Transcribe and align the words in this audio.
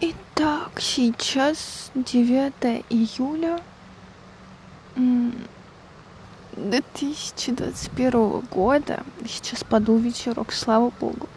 Итак, 0.00 0.70
сейчас 0.78 1.90
9 1.96 2.84
июля 2.88 3.58
2021 6.54 8.40
года. 8.48 9.02
Сейчас 9.26 9.64
подул 9.64 9.98
вечерок, 9.98 10.52
слава 10.52 10.92
богу. 11.00 11.28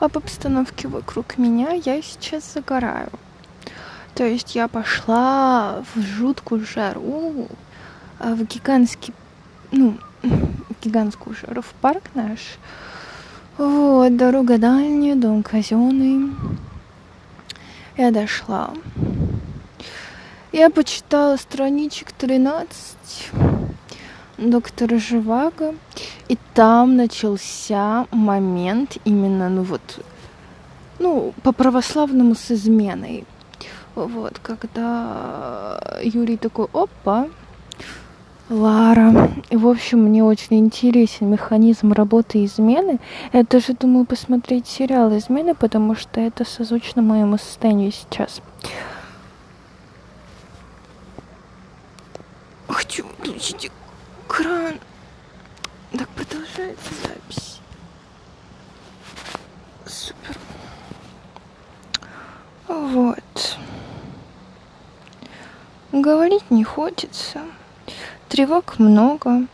Об 0.00 0.18
обстановке 0.18 0.88
вокруг 0.88 1.38
меня 1.38 1.70
я 1.70 2.02
сейчас 2.02 2.54
загораю. 2.54 3.10
То 4.16 4.24
есть 4.24 4.56
я 4.56 4.66
пошла 4.66 5.84
в 5.94 6.00
жуткую 6.00 6.66
жару, 6.66 7.46
а, 8.18 8.34
в 8.34 8.42
гигантский, 8.44 9.14
ну, 9.70 9.96
гигантскую 10.82 11.36
жару 11.36 11.62
в 11.62 11.72
парк 11.80 12.02
наш. 12.14 12.40
Вот, 13.56 14.16
дорога 14.16 14.58
дальняя, 14.58 15.14
дом 15.14 15.44
казенный. 15.44 16.34
Я 17.96 18.10
дошла. 18.10 18.70
Я 20.50 20.68
почитала 20.68 21.36
страничек 21.36 22.10
13 22.10 22.96
доктора 24.38 24.98
Живаго, 24.98 25.74
и 26.28 26.36
там 26.54 26.96
начался 26.96 28.06
момент 28.10 28.96
именно, 29.04 29.48
ну 29.48 29.62
вот, 29.62 30.04
ну, 30.98 31.32
по 31.44 31.52
православному 31.52 32.34
с 32.34 32.50
изменой. 32.50 33.24
Вот, 33.94 34.40
когда 34.42 35.80
Юрий 36.02 36.36
такой, 36.36 36.66
опа, 36.72 37.28
Лара. 38.50 39.30
В 39.50 39.66
общем, 39.66 40.00
мне 40.00 40.22
очень 40.22 40.58
интересен 40.58 41.30
механизм 41.30 41.92
работы 41.92 42.44
измены. 42.44 43.00
Я 43.32 43.42
даже 43.42 43.72
думаю 43.72 44.04
посмотреть 44.04 44.66
сериал 44.66 45.16
«Измены», 45.16 45.54
потому 45.54 45.94
что 45.94 46.20
это 46.20 46.44
созвучно 46.44 47.00
моему 47.00 47.38
состоянию 47.38 47.90
сейчас. 47.90 48.42
Хочу 52.68 53.06
включить 53.06 53.70
экран. 54.28 54.74
Так 55.96 56.08
продолжается 56.08 56.90
запись. 57.02 57.60
Супер. 59.86 60.36
Вот. 62.68 63.58
Говорить 65.92 66.50
не 66.50 66.64
хочется. 66.64 67.40
Тревог 68.34 68.80
много. 68.80 69.46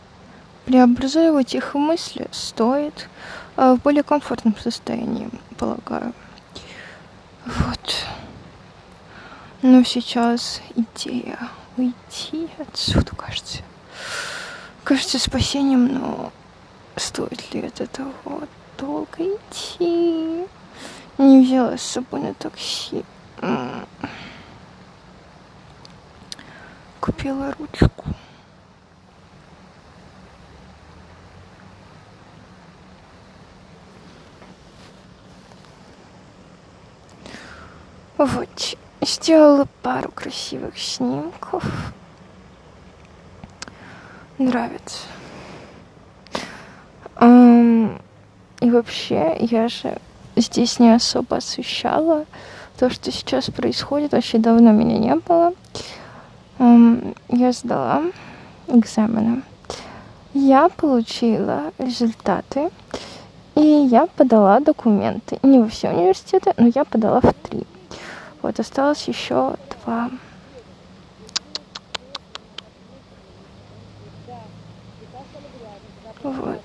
Преобразовывать 0.65 1.53
их 1.53 1.75
мысли 1.75 2.27
стоит 2.31 3.07
а 3.55 3.75
в 3.75 3.81
более 3.81 4.01
комфортном 4.01 4.57
состоянии, 4.57 5.29
полагаю. 5.59 6.13
Вот. 7.45 8.07
Но 9.61 9.83
сейчас 9.83 10.63
идея 10.75 11.37
уйти 11.77 12.49
отсюда, 12.57 13.15
кажется. 13.15 13.59
Кажется 14.83 15.19
спасением, 15.19 15.93
но 15.93 16.33
стоит 16.95 17.53
ли 17.53 17.59
это 17.61 17.85
того 17.85 18.41
долго 18.79 19.19
идти? 19.19 20.47
Не 21.19 21.45
взяла 21.45 21.77
с 21.77 21.83
собой 21.83 22.21
на 22.21 22.33
такси. 22.33 23.05
Купила 26.99 27.53
ручку. 27.59 28.05
Вот, 38.23 38.77
сделала 39.01 39.67
пару 39.81 40.11
красивых 40.11 40.77
снимков. 40.77 41.63
Нравится. 44.37 44.99
И 47.19 48.69
вообще, 48.69 49.37
я 49.39 49.67
же 49.69 49.97
здесь 50.35 50.77
не 50.77 50.93
особо 50.93 51.37
освещала 51.37 52.25
то, 52.77 52.91
что 52.91 53.11
сейчас 53.11 53.49
происходит. 53.49 54.11
Вообще 54.11 54.37
давно 54.37 54.71
меня 54.71 54.99
не 54.99 55.15
было. 55.15 55.53
Я 56.59 57.51
сдала 57.53 58.03
экзамены. 58.67 59.41
Я 60.35 60.69
получила 60.69 61.73
результаты, 61.79 62.69
и 63.55 63.61
я 63.61 64.05
подала 64.05 64.59
документы. 64.59 65.39
Не 65.41 65.57
во 65.57 65.67
все 65.69 65.89
университеты, 65.89 66.53
но 66.57 66.67
я 66.67 66.85
подала 66.85 67.19
в 67.19 67.33
три. 67.49 67.65
Вот, 68.41 68.59
осталось 68.59 69.07
еще 69.07 69.55
два. 69.83 70.09
Вот. 76.23 76.59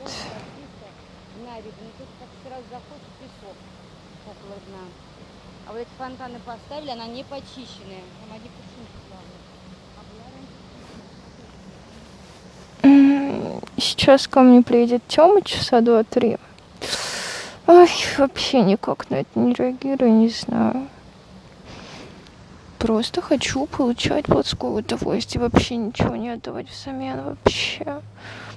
А 5.69 5.73
вот 5.73 5.79
эти 5.79 5.89
фонтаны 5.99 6.39
поставили, 6.47 6.91
она 6.91 7.07
не 7.07 7.25
почищенная. 7.25 8.03
Там 8.21 8.37
одни 8.37 8.51
Сейчас 13.79 14.27
ко 14.29 14.41
мне 14.41 14.63
приедет 14.63 15.03
Тёма 15.09 15.43
часа 15.43 15.81
два-три. 15.81 16.39
Ой, 17.67 17.91
вообще 18.17 18.63
никак 18.63 19.11
на 19.11 19.17
это 19.17 19.39
не 19.39 19.53
реагирую, 19.53 20.13
не 20.13 20.29
знаю 20.29 20.89
просто 22.87 23.21
хочу 23.21 23.67
получать 23.67 24.27
плотское 24.27 24.71
удовольствие, 24.71 25.43
вообще 25.43 25.75
ничего 25.75 26.15
не 26.15 26.31
отдавать 26.31 26.71
взамен 26.71 27.21
вообще. 27.21 28.01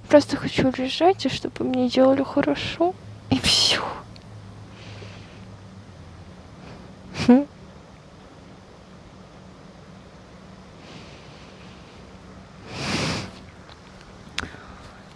Просто 0.08 0.38
хочу 0.38 0.72
лежать, 0.78 1.26
и 1.26 1.30
чтобы 1.30 1.66
мне 1.66 1.90
делали 1.90 2.22
хорошо, 2.22 2.94
и 3.32 3.40
все. 3.40 3.82
Хм. 7.26 7.48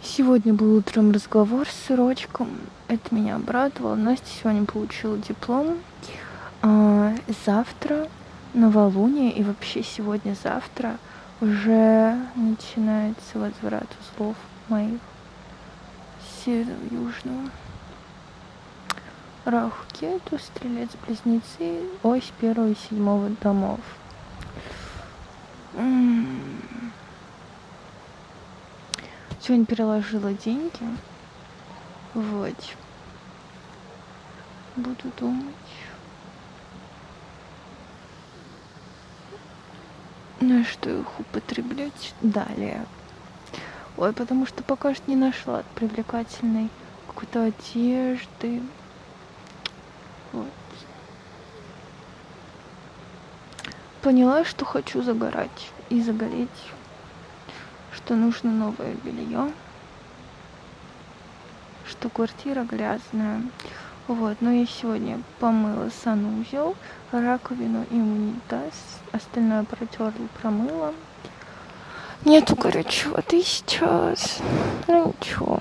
Сегодня 0.01 0.55
был 0.55 0.77
утром 0.77 1.11
разговор 1.11 1.67
с 1.67 1.87
сырочком. 1.87 2.49
Это 2.87 3.13
меня 3.13 3.35
обрадовало. 3.35 3.93
Настя 3.93 4.25
сегодня 4.41 4.65
получила 4.65 5.17
диплом. 5.19 5.77
А, 6.63 7.13
завтра 7.45 8.07
новолуние 8.53 9.31
и 9.31 9.43
вообще 9.43 9.83
сегодня-завтра 9.83 10.97
уже 11.41 12.17
начинается 12.35 13.39
возврат 13.39 13.87
узлов 13.99 14.35
моих 14.69 14.99
северо-южного. 16.43 17.49
Раху 19.45 19.83
Кету, 19.91 20.39
Стрелец-Близнецы, 20.39 21.83
ось 22.01 22.31
первого 22.39 22.69
и 22.69 22.75
седьмого 22.75 23.29
домов. 23.41 23.79
Сегодня 29.41 29.65
переложила 29.65 30.33
деньги. 30.33 30.71
Вот. 32.13 32.55
Буду 34.77 35.11
думать. 35.19 35.53
На 40.43 40.63
что 40.63 40.89
их 40.89 41.19
употреблять 41.19 42.13
далее. 42.21 42.85
Ой, 43.97 44.13
потому 44.13 44.45
что 44.45 44.63
пока 44.63 44.93
что 44.93 45.03
не 45.07 45.15
нашла 45.15 45.63
привлекательной 45.75 46.69
какой-то 47.07 47.43
одежды. 47.43 48.61
Вот. 50.31 50.47
Поняла, 54.01 54.43
что 54.43 54.65
хочу 54.65 55.01
загорать 55.01 55.71
и 55.89 56.01
загореть, 56.01 56.49
что 57.93 58.15
нужно 58.15 58.51
новое 58.51 58.95
белье, 58.95 59.51
что 61.87 62.09
квартира 62.09 62.63
грязная. 62.63 63.41
Вот, 64.07 64.37
но 64.41 64.51
я 64.51 64.65
сегодня 64.65 65.21
помыла 65.39 65.89
санузел, 66.03 66.75
раковину 67.11 67.85
и 67.89 67.95
унитаз. 67.95 68.99
Остальное 69.13 69.63
протерла, 69.63 70.11
промыла. 70.41 70.93
Нету 72.25 72.55
горячей 72.55 73.07
воды 73.09 73.41
сейчас. 73.43 74.39
Ну 74.87 75.13
ничего. 75.19 75.59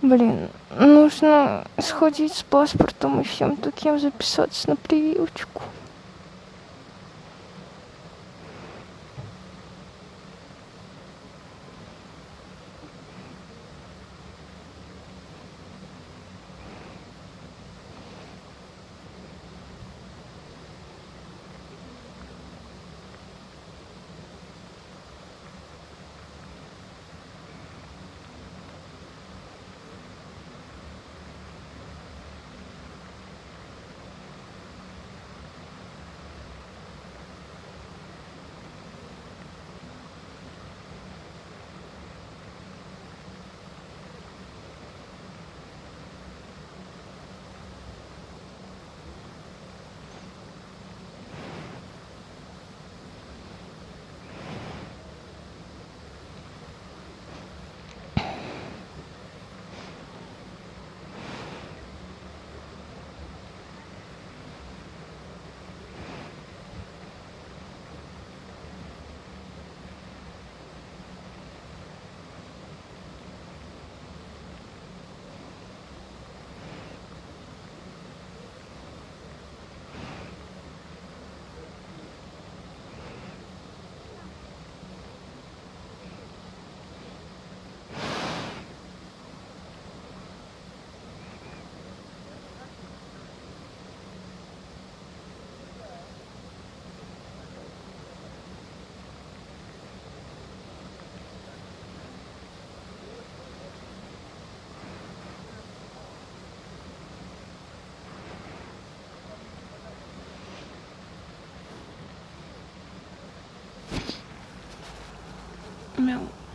Блин, 0.00 0.48
нужно 0.70 1.66
сходить 1.78 2.34
с 2.34 2.42
паспортом 2.42 3.20
и 3.20 3.24
всем 3.24 3.56
таким 3.56 3.98
записаться 3.98 4.70
на 4.70 4.76
прививочку. 4.76 5.60